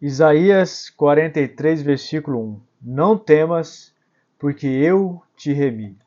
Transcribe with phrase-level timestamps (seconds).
[0.00, 3.92] Isaías 43, versículo 1: Não temas,
[4.38, 5.98] porque eu te remi.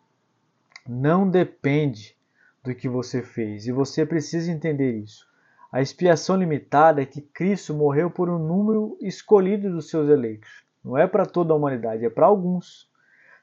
[0.88, 2.16] Não depende
[2.64, 5.28] do que você fez, e você precisa entender isso.
[5.70, 10.64] A expiação limitada é que Cristo morreu por um número escolhido dos seus eleitos.
[10.82, 12.90] Não é para toda a humanidade, é para alguns.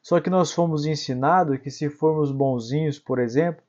[0.03, 3.63] Só que nós fomos ensinados que se formos bonzinhos, por exemplo,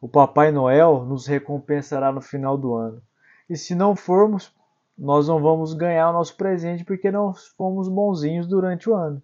[0.00, 3.02] o Papai Noel nos recompensará no final do ano.
[3.50, 4.55] E se não formos,
[4.96, 9.22] nós não vamos ganhar o nosso presente porque não fomos bonzinhos durante o ano.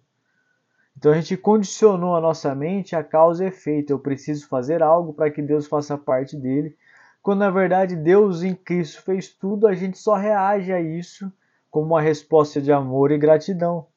[0.97, 3.91] Então a gente condicionou a nossa mente a causa e efeito.
[3.91, 6.77] Eu preciso fazer algo para que Deus faça parte dele.
[7.21, 11.31] Quando na verdade Deus em Cristo fez tudo, a gente só reage a isso
[11.71, 13.87] como uma resposta de amor e gratidão.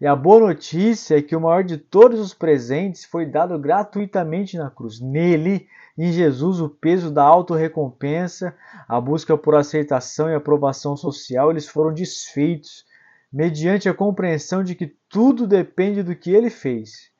[0.00, 4.56] E a boa notícia é que o maior de todos os presentes foi dado gratuitamente
[4.56, 5.00] na cruz.
[5.00, 8.54] Nele em Jesus, o peso da autorrecompensa,
[8.88, 12.84] a busca por aceitação e aprovação social, eles foram desfeitos,
[13.32, 17.10] mediante a compreensão de que tudo depende do que ele fez.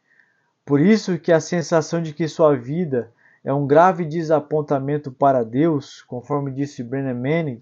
[0.64, 3.12] Por isso que a sensação de que sua vida
[3.44, 7.60] é um grave desapontamento para Deus, conforme disse Brennan Manning,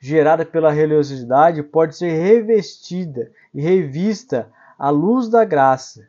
[0.00, 6.08] gerada pela religiosidade, pode ser revestida e revista à luz da graça,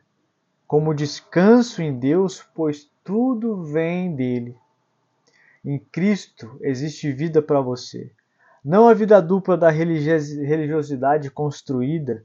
[0.66, 4.56] como descanso em Deus, pois tudo vem dele.
[5.64, 8.10] Em Cristo existe vida para você.
[8.64, 12.24] Não a vida dupla da religiosidade construída,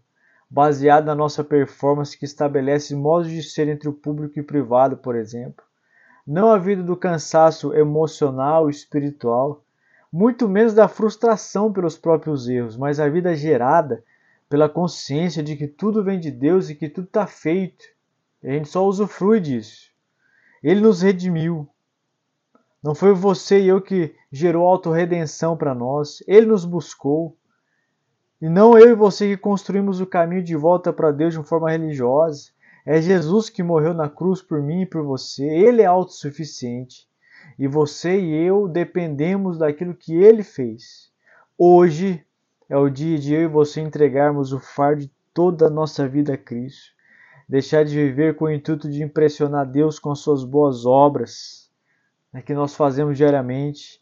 [0.50, 4.96] baseada na nossa performance que estabelece modos de ser entre o público e o privado,
[4.98, 5.66] por exemplo.
[6.26, 9.65] Não a vida do cansaço emocional e espiritual,
[10.16, 14.02] muito menos da frustração pelos próprios erros, mas a vida gerada
[14.48, 17.84] pela consciência de que tudo vem de Deus e que tudo está feito.
[18.42, 19.92] E a gente só usufrui disso.
[20.64, 21.68] Ele nos redimiu.
[22.82, 26.24] Não foi você e eu que gerou autorredenção para nós.
[26.26, 27.36] Ele nos buscou.
[28.42, 31.46] E não eu e você que construímos o caminho de volta para Deus de uma
[31.46, 32.52] forma religiosa.
[32.86, 35.44] É Jesus que morreu na cruz por mim e por você.
[35.44, 37.06] Ele é autossuficiente.
[37.58, 41.12] E você e eu dependemos daquilo que ele fez.
[41.58, 42.26] Hoje
[42.70, 46.34] é o dia de eu e você entregarmos o fardo de toda a nossa vida
[46.34, 46.94] a Cristo.
[47.48, 51.70] Deixar de viver com o intuito de impressionar Deus com suas boas obras,
[52.34, 54.02] né, que nós fazemos diariamente,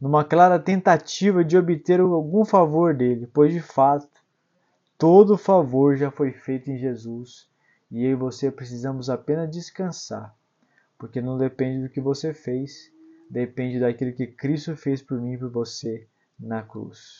[0.00, 4.08] numa clara tentativa de obter algum favor dele, pois de fato,
[4.96, 7.48] todo favor já foi feito em Jesus.
[7.90, 10.34] E eu e você precisamos apenas descansar,
[11.00, 12.92] porque não depende do que você fez,
[13.30, 16.06] depende daquilo que Cristo fez por mim e por você
[16.38, 17.18] na cruz.